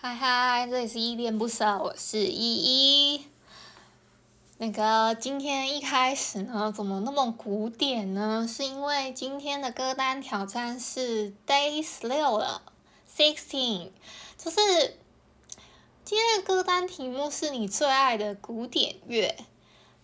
[0.00, 3.26] 嗨嗨，这里是依恋不舍，我是依依。
[4.58, 8.46] 那个今天一开始呢，怎么那么古典呢？
[8.48, 12.62] 是因为今天的歌单挑战是 Day 十六了
[13.12, 13.90] ，Sixteen，
[14.36, 14.96] 就是
[16.04, 19.36] 今天的歌单题目是你最爱的古典乐。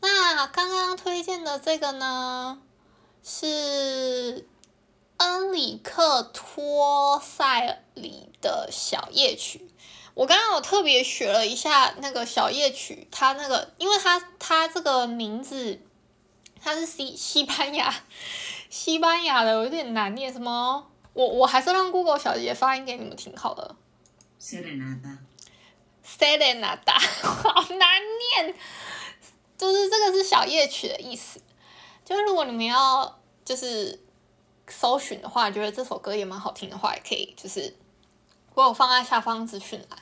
[0.01, 2.61] 那刚刚推荐的这个呢，
[3.23, 4.49] 是。
[5.16, 9.71] 恩里克托塞里的小夜曲，
[10.14, 15.79] 我刚刚有特别学了一下那个小夜曲，它那个，因为它它这个名字，
[16.62, 17.95] 它是西西班牙
[18.71, 20.90] 西班牙的，有点难念，什么？
[21.12, 23.76] 我我还是让 Google 小姐发音给你们听好了。
[24.40, 28.01] Serenata，Serenata， 好难
[28.37, 28.54] 念，
[29.59, 31.43] 就是这个是小夜曲的意思，
[32.04, 34.01] 就是如果你们要就是。
[34.66, 37.76] 搜寻的话，觉得这首歌也蛮好听的话，也可以就是
[38.54, 39.99] 我有放在下方资讯栏。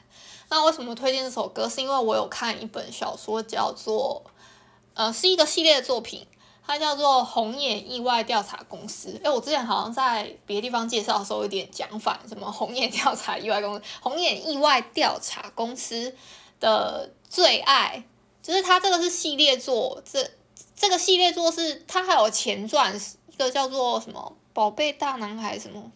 [0.53, 1.67] 那为什么推荐这首歌？
[1.67, 4.23] 是因为我有看一本小说，叫做
[4.93, 6.27] 呃，是一个系列作品，
[6.67, 9.09] 它叫做《红眼意外调查公司》。
[9.25, 16.15] 哎，我之前好像在别的地方介绍的时候有点讲反，什么红眼调查意外公司，红眼意外调查公司
[16.61, 18.05] 的最爱，
[18.43, 20.31] 就是它这个是系列作，这
[20.77, 22.95] 这个系列作是它还有前传，
[23.31, 24.37] 一个叫做什么？
[24.53, 25.91] 宝贝大男孩什么？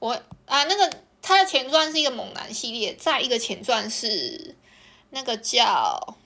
[0.00, 0.12] 我
[0.44, 4.54] 啊，那个他的前传是一个猛男系列，再一个前传是
[5.08, 6.18] 那个叫，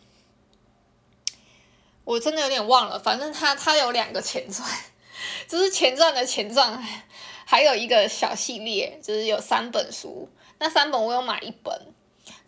[2.02, 2.98] 我真的有点忘了。
[2.98, 4.68] 反正他他有两个前传，
[5.46, 6.84] 就是前传的前传，
[7.46, 10.28] 还有一个小系列，就是有三本书。
[10.58, 11.94] 那三本我有买一本，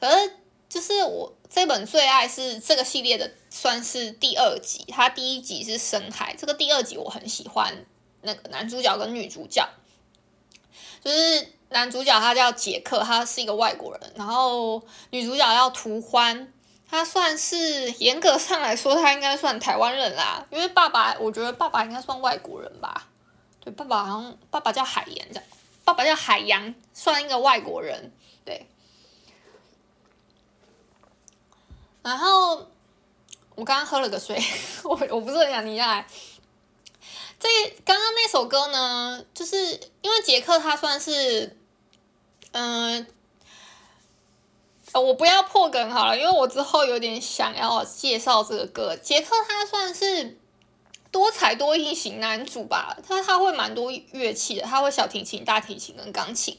[0.01, 0.33] 可是
[0.69, 4.85] 就是我这本最爱是这个系列的，算是第二集。
[4.89, 7.87] 它第一集是深海，这个第二集我很喜欢。
[8.23, 9.67] 那个男主角跟女主角，
[11.05, 16.53] 就是男主角他叫杰克，他是一个外国人，然后女主角叫涂欢，
[16.89, 23.09] 他算是严格上来说，他应该算台湾人啦，因为爸爸，我觉得爸爸应该算外国人吧，
[23.61, 25.45] 对，爸爸好像爸爸叫海洋这样，
[25.85, 28.13] 爸爸叫海洋，算一个外国人，
[28.45, 28.67] 对。
[32.03, 32.67] 然后
[33.55, 34.43] 我刚刚喝了个水，
[34.83, 36.07] 我我不是很想停下来。
[37.39, 37.49] 这
[37.85, 39.57] 刚刚那首歌呢，就是
[40.03, 41.59] 因为杰克他算是，
[42.53, 43.07] 嗯、
[44.93, 48.97] 呃，我不要破梗好了，因为我之后有点想要介绍这个歌。
[48.97, 50.39] 杰克他算是
[51.11, 56.59] 多才多艺型男主吧，他他会蛮多乐器的，他会小提琴、大提琴跟钢琴。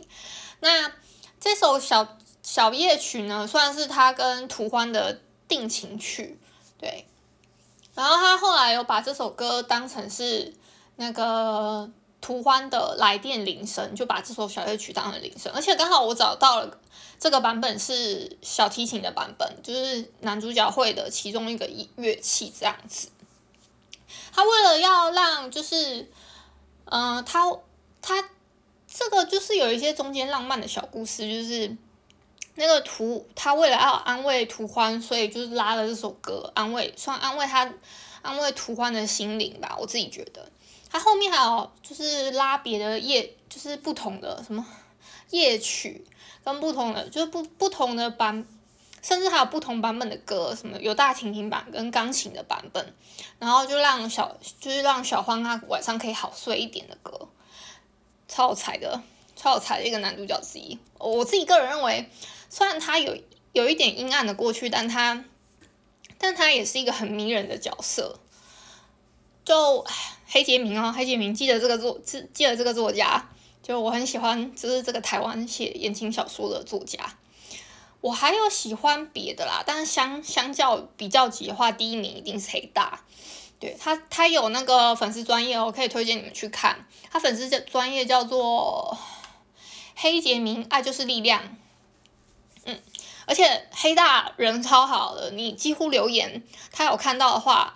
[0.60, 0.92] 那
[1.40, 6.40] 这首小小夜曲呢，算是他跟涂欢的定情曲，
[6.80, 7.06] 对。
[7.96, 10.54] 然后他后来有把这首歌当成是。
[10.98, 11.90] 那个
[12.22, 16.80] 图欢的来电铃声，就把这首小夜曲当成铃声，而且刚好我找到了
[17.20, 23.10] 这个版本是小提琴的版本，就是男主角会的其中一个乐器这样子。
[24.32, 26.08] 他为了要让就是，
[26.86, 27.52] 嗯、呃，他
[28.02, 28.30] 他
[28.88, 31.76] 这个就是有一些中间浪漫的小故事，就是
[32.56, 37.74] 那个图他为了要安慰图欢，所以就是拉了这首歌安慰，算安慰他
[38.22, 40.48] 安慰图欢的心灵吧，我自己觉得。
[40.92, 44.66] 它后面还有就是拉别的夜，就是不同的什么
[45.30, 46.06] 夜曲，
[46.44, 48.46] 跟不同的就是不不同的版，
[49.02, 52.94] 甚至还有不同版本的歌，什么有大提琴版跟钢琴的版本，
[53.40, 57.30] 然后就让小就是让小欢他晚上可以好睡一点的歌，
[58.28, 59.02] 超有才的，
[59.38, 60.78] 超有才的一个男主角之一。
[60.98, 62.10] 我自己个人认为，
[62.50, 63.18] 虽然他有
[63.54, 65.24] 有一点阴暗的过去，但他
[66.18, 68.20] 但他也是一个很迷人的角色。
[69.44, 69.84] 就
[70.34, 73.30] 黑杰明哦，黑杰明记得这个作，记记得这个作家，
[73.62, 77.00] 就我很喜欢，就是这个台湾写言情小说的作家。
[78.00, 83.04] 我还有喜欢别的啦，但是相相较比较级的话，第一名一定是黑大。
[83.60, 86.88] 对他，他有那个粉丝专页，我可以推荐你们去看。
[87.12, 88.98] 他粉丝专业叫做
[89.96, 91.58] 黑杰明，爱就是力量。
[92.64, 92.80] 嗯，
[93.26, 96.42] 而且黑大人超好的，你几乎留言
[96.72, 97.74] 他有看到的话，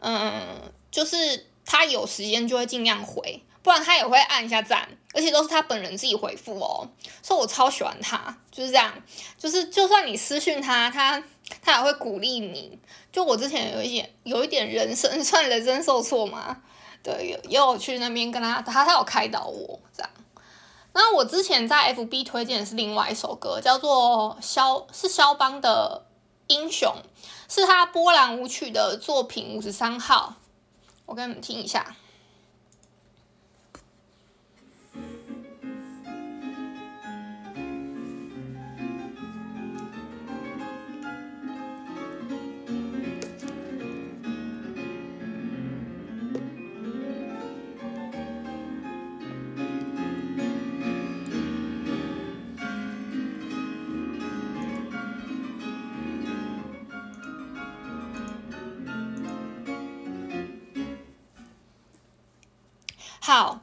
[0.00, 0.70] 嗯。
[0.94, 6.88] 就是他有时间就会尽量回，不然他也会按一下赞，而且都是他本人自己回复哦，
[7.22, 8.92] 所以我超喜欢他，就是这样，
[9.38, 11.22] 就是就算你私讯他，他
[11.62, 12.78] 他也会鼓励你。
[13.12, 16.56] 就我之前有一点有一点人生算人生受挫嘛，
[17.02, 20.10] 对，有也有去那边跟他，他他有开导我这样。
[20.92, 26.04] 那我之前在 FB 推荐的是另外一首歌，叫做肖是肖邦的
[26.48, 26.92] 英雄，
[27.48, 30.34] 是他波兰舞曲的作品五十三号。
[31.06, 31.94] 我给你们听一下。
[63.26, 63.58] 好，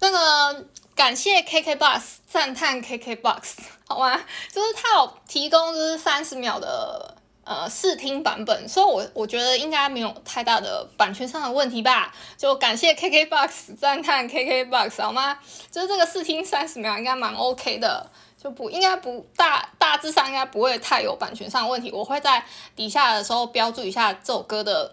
[0.00, 0.66] 那个
[0.96, 4.20] 感谢 KKBOX，赞叹 KKBOX， 好吗？
[4.52, 7.14] 就是他有提供就是三十秒的
[7.44, 12.12] 呃试听版本，所以我我觉得应该没有太大的版权上的问题吧。
[12.36, 15.38] 就感谢 KKBOX，赞叹 KKBOX，好吗？
[15.70, 18.04] 就是这个试听三十秒应该蛮 OK 的，
[18.36, 21.92] 就不应该不大大致上应该不会太有版权上的问题。
[21.92, 24.92] 我会在底下的时候标注一下这首歌的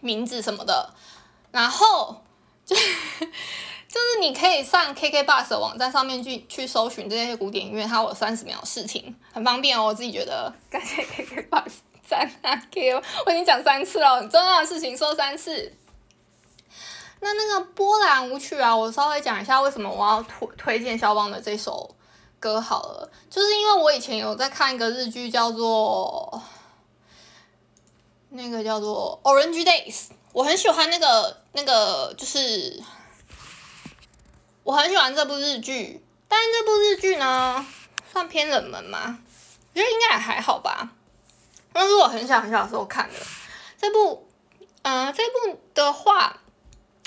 [0.00, 0.94] 名字什么的，
[1.52, 2.22] 然后。
[2.68, 2.76] 就
[3.88, 9.86] 就是你可以上 KKBOX 的网站上面去去搜寻这些古典音乐，它有三十秒试听，很方便哦。
[9.86, 11.70] 我自己觉得，感谢 KKBOX，
[12.06, 15.72] 赞啊 K，我已经讲三次了，很重要的事情说三次。
[17.20, 21.96] 那那个波兰舞曲啊，我稍微讲一下为什么我要推推荐肖邦的这首
[22.38, 26.42] 歌好了，就是因为我以前有在看一个日剧，叫做
[28.28, 30.08] 那个叫做 Orange Days。
[30.34, 32.80] 我很喜欢那个那个，就是
[34.62, 37.66] 我很喜欢这部日剧，但是这部日剧呢，
[38.12, 39.18] 算偏冷门吗？
[39.74, 40.92] 我觉得应该也还好吧。
[41.74, 43.14] 那是我很小很小的时候看的
[43.76, 44.28] 这部，
[44.82, 46.38] 嗯、这部的话，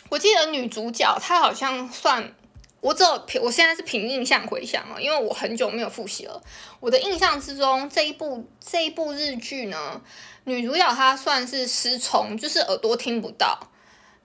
[0.10, 2.36] 我记得女主角她好像算，
[2.82, 6.44] 我只有凭我现在是凭印象回想了，因为我很久没有复习了。
[6.82, 10.02] 我的印象之中，这一部这一部日剧呢。
[10.44, 13.60] 女主角她算是失聪，就是耳朵听不到，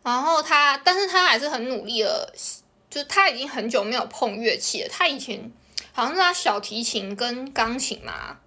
[0.07, 2.33] 然后他，但是他还是很努力的，
[2.89, 4.89] 就是他已经很久没有碰乐器了。
[4.89, 5.51] 他以前
[5.93, 8.39] 好像是他小提琴跟钢琴嘛，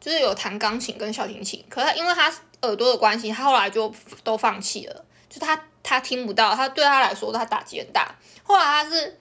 [0.00, 2.28] 就是有弹钢琴跟小提琴，可是因为他
[2.62, 3.94] 耳朵的关系，他后来就
[4.24, 8.16] 都放弃了，就他他听不到，他对他来说他打击很大。
[8.42, 9.20] 后来他是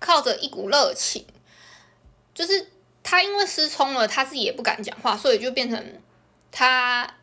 [0.00, 1.24] 靠着一股热情，
[2.34, 2.72] 就是
[3.04, 6.02] 他因为失聪了，他自己也不敢讲话，所以就变成。
[6.52, 7.14] 他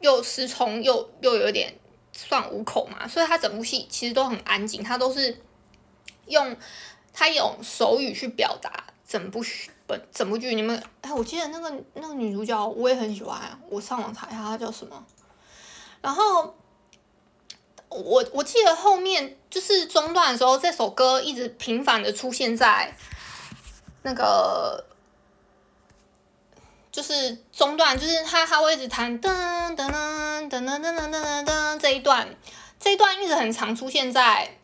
[0.00, 1.72] 又失聪，又又有点
[2.12, 5.40] 算五口嘛，所以他整部戏其实都很安静，他都是
[6.26, 6.56] 用
[7.12, 9.42] 他用手语去表达整部
[9.86, 10.54] 本整部剧。
[10.54, 15.04] 你们哎，我记得那个那个女主角我也很喜欢，我上网查一下她叫什么。
[16.00, 16.54] 然后
[17.88, 22.94] 我我记得后面就是中段的时候，这首歌一直频繁的出现在
[24.02, 24.84] 那个。
[26.92, 29.30] 就是中段，就是他他会一直弹噔
[29.74, 32.28] 噔噔噔噔噔噔噔噔这一段，
[32.78, 34.58] 这一段一直很常出现在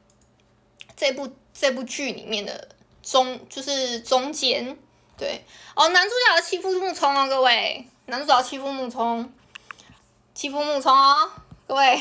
[0.95, 2.69] 这部这部剧里面的
[3.03, 4.77] 中，就是中间，
[5.17, 5.43] 对
[5.75, 9.33] 哦，男主角欺负木聪哦，各位，男主角欺负木聪，
[10.35, 11.31] 欺负木聪哦，
[11.67, 11.99] 各位，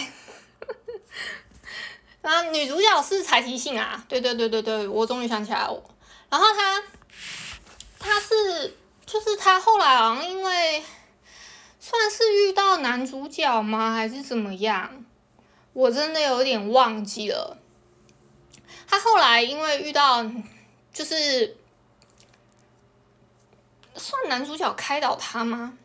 [2.21, 5.83] 然后女主角是柴崎幸啊，对对对对对，我终于想起来了，
[6.29, 6.83] 然后他
[7.97, 8.75] 他是。
[9.07, 10.83] 就是他后来好像因为
[11.79, 15.05] 算是遇到男主角吗，还是怎么样？
[15.71, 17.57] 我真的有点忘记了。
[18.85, 20.29] 他后来因为遇到，
[20.91, 21.55] 就是
[23.95, 25.77] 算男主角开导他吗？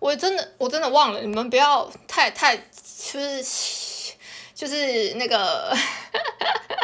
[0.00, 4.14] 我真的我真的忘了，你们不要太太就是
[4.54, 5.72] 就是那个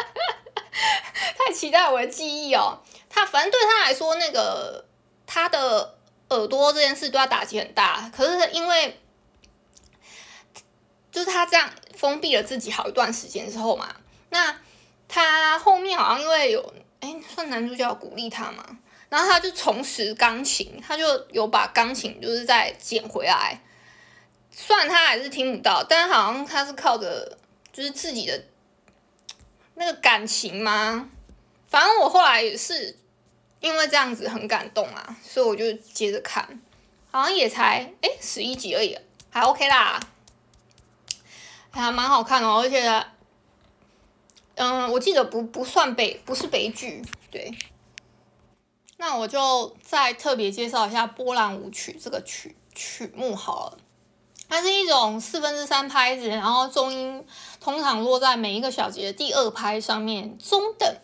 [1.37, 2.79] 太期待我的记忆哦。
[3.13, 4.85] 他反正对他来说，那个
[5.27, 5.97] 他的
[6.29, 8.09] 耳朵这件事对他打击很大。
[8.15, 8.97] 可是因为
[11.11, 13.93] 就是他这样封闭了自己好一段时间之后嘛，
[14.29, 14.57] 那
[15.09, 18.63] 他后面好像因为有哎，算男主角鼓励他嘛，
[19.09, 23.61] 然后他就重拾钢琴，他就有把钢琴就是再捡回来。
[24.51, 27.37] 虽然他还是听不到，但好像他是靠着
[27.73, 28.43] 就是自己的
[29.75, 31.09] 那个感情吗。
[31.71, 32.95] 反正我后来也是。
[33.61, 36.59] 因为这样子很感动啊，所以我就接着看，
[37.11, 38.97] 好像也才诶十一集而已，
[39.29, 39.99] 还 OK 啦，
[41.69, 43.05] 还蛮好看的，而且，
[44.55, 47.55] 嗯，我记得不不算悲，不是悲剧，对。
[48.97, 53.77] 那我就再特别介绍一下波兰舞曲这个曲曲目好了，
[54.49, 57.23] 它是一种四分之三拍子，然后中音
[57.59, 60.97] 通常落在每一个小节的第二拍上面，中等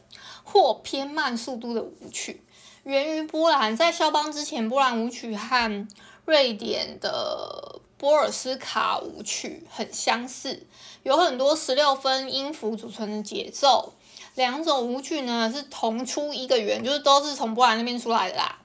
[0.50, 2.42] 或偏慢速度的舞曲。
[2.84, 5.88] 源于波兰，在肖邦之前，波兰舞曲和
[6.24, 10.66] 瑞典的波尔斯卡舞曲很相似，
[11.04, 13.94] 有很多十六分音符组成的节奏。
[14.36, 18.60] 两种舞曲呢是同出一个源，就是都是从波兰那边出来的啦。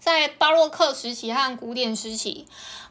[0.00, 2.48] 在巴洛克时期和古典时期，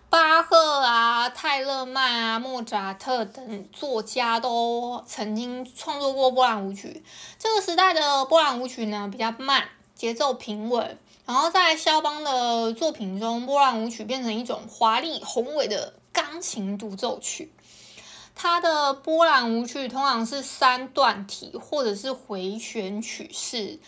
[0.10, 7.04] 巴赫啊、泰勒曼啊、莫扎特等作家都曾经创作过波兰舞曲。
[7.38, 9.70] 这个时代的波兰舞曲呢比较慢。
[9.96, 17.52] 节奏平稳，然后在肖邦的作品中，波兰舞曲变成一种华丽宏伟的钢琴独奏曲。
[18.34, 23.82] 它的波兰舞曲通常是三段体或者是回旋曲式。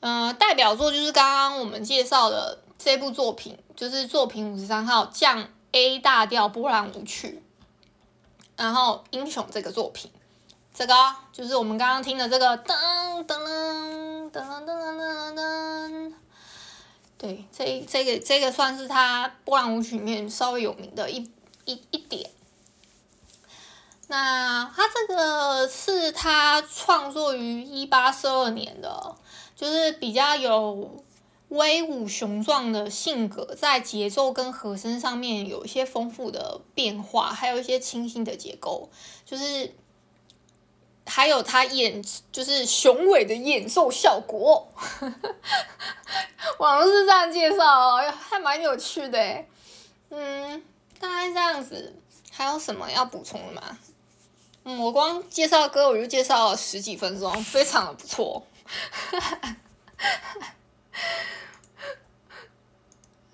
[0.00, 7.42] 呃，代表作就是刚刚我们介绍的这部作品，就是作品五十三号降 A 大调波兰舞曲。
[8.56, 10.12] 然后英雄这个作品，
[10.72, 10.94] 这个
[11.32, 16.12] 就是我们刚刚听的这个噔噔噔噔噔噔噔噔噔，
[17.18, 21.28] 对，这这个这个算是他波兰舞曲里面稍微有名的一
[21.64, 22.30] 一一点。
[24.06, 29.16] 那他这个是他创作于一八四二年的，
[29.56, 31.03] 就是比较有。
[31.54, 38.90] 威武雄壮的性格，在节奏跟和声上面有一些丰富的变化，还有一些清新的结构，
[39.24, 39.72] 就是
[41.06, 44.68] 还有他演就是雄伟的演奏效果。
[46.58, 49.44] 网络是这样介绍哦，还蛮有趣的。
[50.10, 50.62] 嗯，
[50.98, 51.94] 大概这样子，
[52.32, 53.78] 还有什么要补充的吗？
[54.64, 58.44] 嗯，我光介绍歌我就介绍了十几分钟，非常的不错。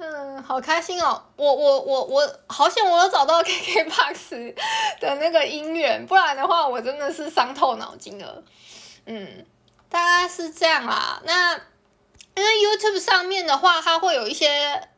[0.03, 1.23] 嗯，好开心哦！
[1.37, 4.55] 我我我我好险，我有找到 KKBOX
[4.99, 8.43] 的那个音源，不然的话我真的是伤透脑筋了。
[9.05, 9.45] 嗯，
[9.91, 11.21] 大概是这样啦。
[11.27, 11.53] 那
[12.35, 14.89] 因为 YouTube 上面的话，它会有一些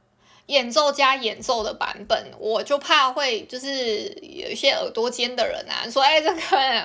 [0.47, 6.41] 演奏加演奏的版本，我就怕会就是有一些耳朵尖的人啊，说哎，这个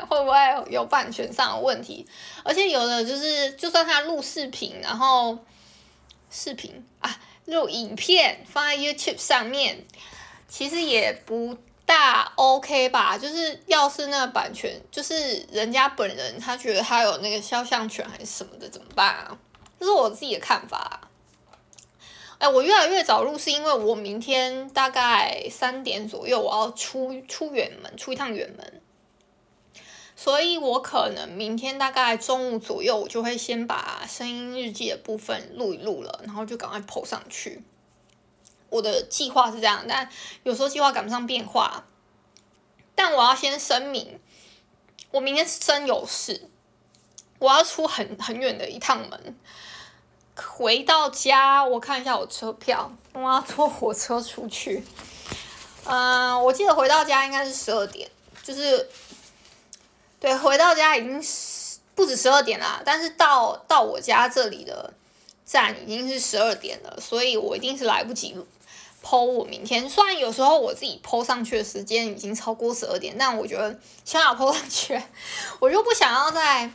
[0.08, 0.38] 会不会
[0.72, 2.04] 有版权上的问题？
[2.44, 5.38] 而且有的就是，就算他录视频，然后
[6.32, 7.16] 视频啊。
[7.48, 9.86] 录影片放在 YouTube 上面，
[10.48, 13.18] 其实也不大 OK 吧？
[13.18, 19.38] 就是要是那个版权，就是人家本人他觉得他有那个肖像权还是什么的，怎么办啊？
[19.80, 21.10] 这是我自己的看法。
[22.38, 28.82] 哎，我越来越早录，是因为我明天大概三点左右我要出出远门，出一趟远门。
[30.20, 37.62] 所以我可能明天大概中午左右，我就会先把声音日记的部分录一录了，然后就赶快 po 上去。
[38.70, 40.10] 我的计划是这样，但
[40.42, 41.86] 有时候计划赶不上变化。
[42.96, 44.20] 但我要先声明，
[45.12, 46.50] 我明天是真有事，
[47.38, 49.38] 我要出很很远的一趟门。
[50.36, 54.84] 回到家，我看一下我车票，我要坐火车出去。
[55.84, 58.10] 嗯、我记得回到家应该是十二点，
[58.42, 58.90] 就是。
[60.28, 61.24] 对，回到家已经
[61.96, 64.94] 不止十二点啦，但是到到我家这里的
[65.46, 68.36] 站已经是十二点了，所以我一定是来不及
[69.02, 69.90] po 我明天。
[69.90, 75.02] 虽然有时候我自己 po 上去的时间已经超过十二点，但我觉得想要 po 上去，
[75.62, 76.70] 我就不想要再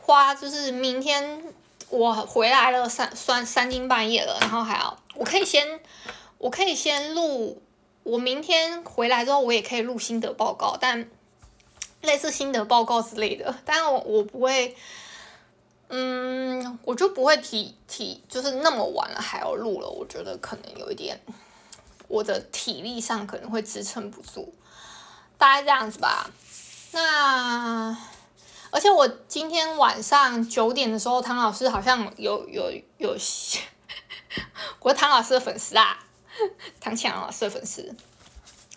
[0.00, 1.44] 花，就是明天
[1.90, 5.78] 我回来了三算三更半夜了，然后还要我可以先
[6.38, 7.62] 我可以先录，
[8.02, 11.08] 我明天回来之后我也可以录心得报告，但。
[12.02, 14.74] 类似心得报告之类的，但我我不会，
[15.88, 21.20] 嗯，我就不会提提，就是那么晚了还要录了，我觉得可能有一点，
[22.08, 24.54] 我的体力上可能会支撑不住，
[25.36, 26.30] 大概这样子吧。
[26.92, 27.94] 那
[28.70, 33.10] 而且我今天晚上九点的时候，唐老师好像有有有，
[34.80, 35.98] 我是唐老师的粉丝啊，
[36.80, 37.94] 唐强老师的粉丝，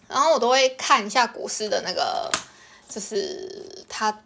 [0.09, 2.29] 然后我都会看一下古诗的那个。
[2.93, 4.21] 就是他，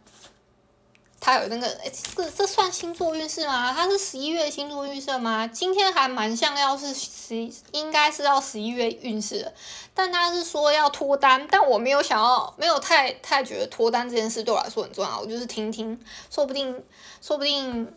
[1.22, 3.72] 他有那个，哎，这这算星座运势吗？
[3.72, 5.48] 他是十一月星座运势吗？
[5.48, 9.50] 今天还蛮像要是十，应该是要十一月运势，
[9.94, 15.98] 但他是说要脱单，但我没有想要，没有太太觉得脱单这件事对我来说很重要，我就是听听，
[16.30, 16.84] 说不定，
[17.22, 17.90] 说不定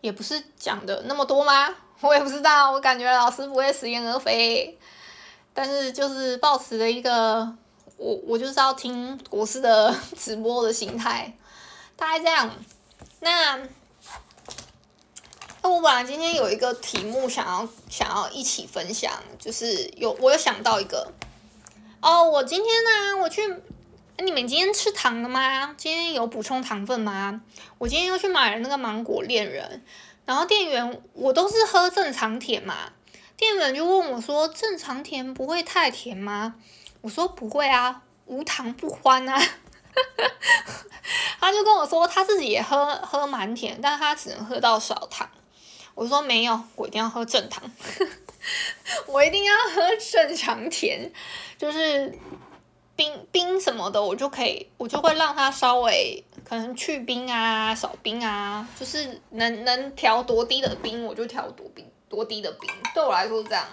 [0.00, 1.72] 也不是讲的那么多吗？
[2.00, 4.76] 我也不知道，我感觉老师不会食言而肥，
[5.54, 7.56] 但是就是抱持的一个。
[8.00, 11.36] 我我就是要听国师的 直播的心态，
[11.96, 12.50] 大概这样。
[13.20, 13.58] 那
[15.62, 21.12] 那我本来今天有一个题目想要想要一起分享，就是有我有想到一个
[22.00, 23.42] 哦，我今天呢、我去，
[24.16, 25.74] 你们今天吃糖了吗？
[25.76, 27.42] 今天有补充糖分吗？
[27.76, 29.84] 我今天又去买了那个芒果恋人，
[30.24, 32.92] 然后店员我都是喝正常甜嘛，
[33.36, 36.54] 店员就问我说，正常甜不会太甜吗？
[37.00, 39.38] 我说不会啊，无糖不欢啊。
[41.40, 45.28] 他就跟我说他自己也喝喝蛮甜，但他只能喝到少糖。
[45.94, 47.62] 我说没有，我一定要喝正糖，
[49.06, 51.10] 我一定要喝正常甜，
[51.58, 52.16] 就是
[52.94, 62.70] 冰冰什么的，我就可以，我就会让他稍微可能去冰啊，少冰啊，就是能能调多低的冰，我就调多冰多低的冰。
[62.94, 63.66] 对我来说是这样，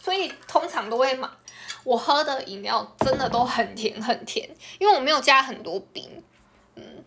[0.00, 1.28] 所以通常都会买。
[1.86, 4.50] 我喝的饮料真的都很甜很甜，
[4.80, 6.20] 因为我没有加很多冰。
[6.74, 7.04] 嗯，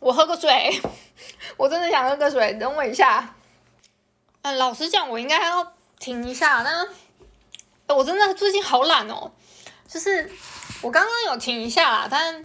[0.00, 0.80] 我喝个水，
[1.58, 3.34] 我真的想喝个水，等我一下。
[4.40, 9.30] 嗯，老实讲，我应该要停一下，但我真的最近好懒哦，
[9.86, 10.32] 就是
[10.80, 12.42] 我刚刚有停一下啦，但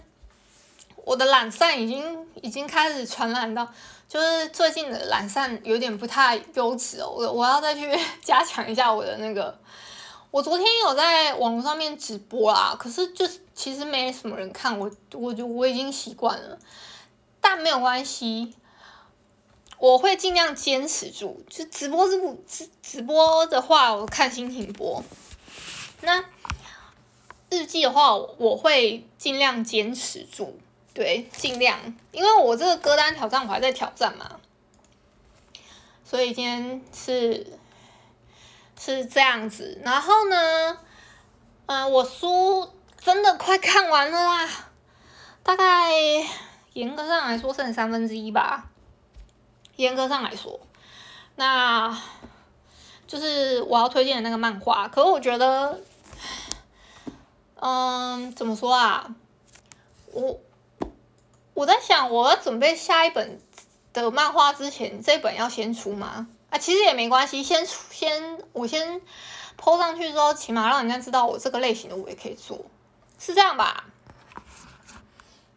[1.04, 3.66] 我的懒散已经已经开始传染到。
[4.08, 7.90] 就是最近的懒散有点不太优质哦，我我要再去
[8.22, 9.58] 加强一下我的那个。
[10.30, 16.58] 我昨天有在网络上面直播啦，可是就是其实没什么人看，我我就我已经习惯了，
[17.40, 18.54] 但没有关系，
[19.78, 21.42] 我会尽量坚持住。
[21.48, 25.02] 就直播是不直直播的话，我看心情播。
[26.02, 26.22] 那
[27.48, 30.58] 日记的话，我会尽量坚持住。
[30.94, 31.78] 对，尽量，
[32.10, 34.38] 因为我这个歌单挑战我还在挑战嘛，
[36.04, 37.58] 所以今天是
[38.78, 39.80] 是这样子。
[39.82, 40.76] 然后呢，
[41.64, 42.70] 嗯、我书
[43.00, 44.48] 真的快看完了啦，
[45.42, 45.92] 大概
[46.74, 48.68] 严格上来说剩三分之一吧。
[49.76, 50.60] 严格上来说，
[51.36, 51.98] 那
[53.06, 54.86] 就是我要推荐的那个漫画。
[54.88, 55.80] 可是我觉得，
[57.58, 59.14] 嗯，怎么说啊，
[60.12, 60.38] 我。
[61.62, 63.40] 我在想，我要准备下一本
[63.92, 66.26] 的漫画之前，这本要先出吗？
[66.50, 69.00] 啊，其实也没关系，先出先我先
[69.56, 72.58] po 上去之后，起码让人家知道我这个类型的我也可以做，
[73.16, 73.84] 是这样吧？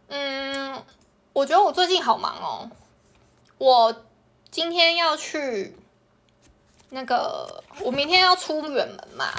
[0.09, 0.83] 嗯，
[1.33, 2.69] 我觉得我最近好忙哦，
[3.57, 4.03] 我
[4.51, 5.75] 今天要去
[6.91, 9.33] 那个，我明天要出远门嘛，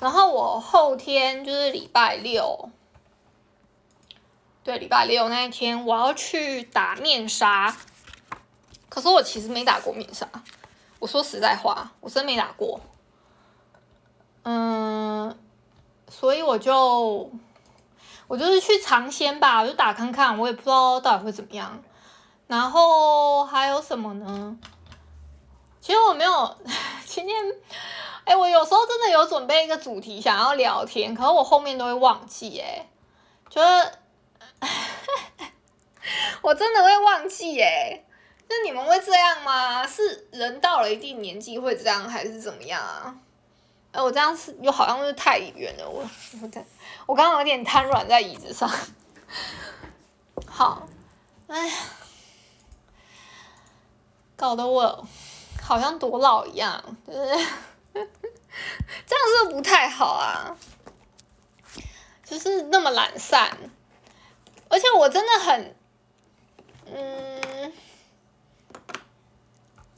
[0.00, 2.70] 然后我后天就是礼拜六。
[4.62, 7.74] 对，礼拜六那一天我要去打面纱，
[8.90, 10.28] 可是我其实没打过面纱。
[10.98, 12.78] 我说实在话，我真没打过。
[14.42, 15.34] 嗯，
[16.10, 17.32] 所以我就
[18.28, 21.82] 我就是去尝鲜吧，我就打看看，我也不知道到底会怎么样。
[22.46, 24.58] 然后还有什么呢？
[25.80, 26.56] 其实我没有
[27.06, 27.34] 今天，
[28.24, 32.86] 哎，我有时候真的有准备一个主题想要聊天，可是我后面都会忘记，哎，
[33.48, 33.92] 就是。
[36.42, 38.04] 我真的会忘记耶，
[38.48, 39.86] 那你们会这样吗？
[39.86, 43.14] 是人到了一定年纪会这样，还是怎么样啊？
[43.92, 46.02] 哎，我这样是又好像是太远了，我
[46.42, 46.50] 我
[47.06, 48.70] 我刚刚有点瘫软在椅子上。
[50.46, 50.88] 好，
[51.46, 51.74] 哎呀，
[54.36, 55.06] 搞得我
[55.62, 57.18] 好像多老一样，就 是
[57.92, 60.56] 这样是不是不太好啊？
[62.24, 63.58] 就是那么懒散。
[64.70, 65.74] 而且我真的很，
[66.86, 67.72] 嗯，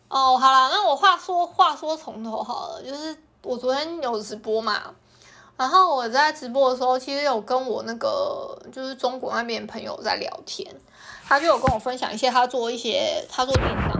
[0.08, 4.94] 哦，好了，那我话说话说从头好了，就是我昨天有直播嘛，
[5.58, 10.74] 然后我在直播的时候，其实有跟我那个就是中国那边朋友在聊天，
[11.28, 13.92] 他就有跟我分享一些他做一些他做电商，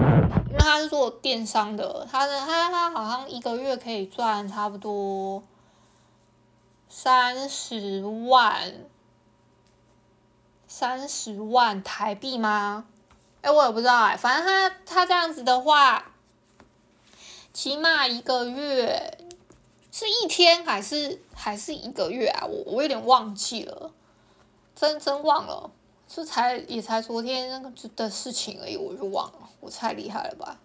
[0.48, 5.42] 因为他是做电商的，他的他他好像一个月可以赚差不多
[6.88, 8.72] 三十万。
[10.74, 12.87] 三十万台币吗？
[13.42, 14.16] 哎，我也不知道哎。
[14.16, 16.12] 反正他他这样子的话，
[17.52, 19.18] 起码一个月
[19.90, 22.46] 是一天还是还是一个月啊？
[22.46, 23.92] 我我有点忘记了，
[24.74, 25.70] 真真忘了，
[26.08, 29.50] 这才也才昨天那个的事情而已，我就忘了。
[29.61, 30.58] 我太厉害了吧？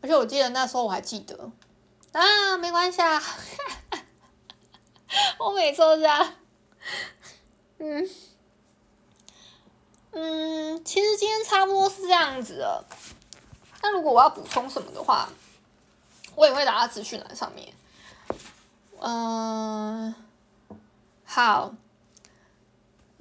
[0.00, 1.48] 而且我记得那时候我还记得
[2.10, 3.22] 啊，没关系啊，
[5.38, 6.34] 我每次都这样，
[7.78, 8.10] 嗯。
[10.12, 12.84] 嗯，其实今天差不多是这样子的。
[13.82, 15.28] 那如果我要补充什么的话，
[16.34, 17.68] 我也会打在资讯栏上面。
[19.00, 20.14] 嗯，
[21.24, 21.74] 好。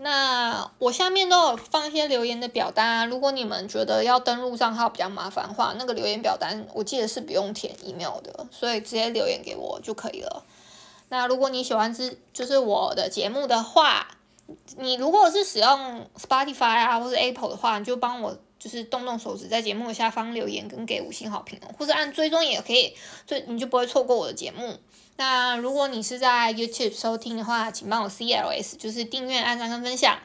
[0.03, 10.43] 那我下面都有放一些留言的表单，啊如果你们觉得要登录账号比较麻烦的话，那个留言表单我记得是不用填 email 的，所以直接留言给我就可以了。
[11.09, 14.07] 那如果你喜欢这就是我的节目的话，
[14.77, 24.77] 你如果是使用 Spotify 啊，或者 Apple 的话，你就帮我就是动动手指，在节目下方留言跟给五星好评哦，或者按追踪也可以，就你就不会错过我的节目。
[25.17, 30.17] 那如果你是在 YouTube 收听的话，请帮我 CLS，就是订阅、按赞跟分享。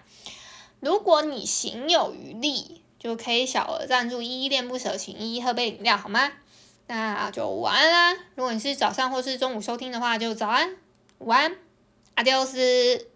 [0.80, 6.32] 如果你行有余力，就可以小额赞助，依依恋不舍，请依依喝杯饮料好吗？
[6.86, 8.22] 那就晚安啦。
[8.36, 10.76] 如果你是早上或是中午收听的话，就早安、
[11.18, 11.56] 午安、
[12.14, 13.08] 阿迪欧斯。